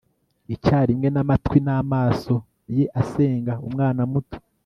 icyarimwe 0.53 1.07
n'amatwi 1.11 1.57
n'amaso 1.65 2.35
ye 2.77 2.85
asenga 3.01 3.53
umwana 3.67 4.01
muto 4.11 4.37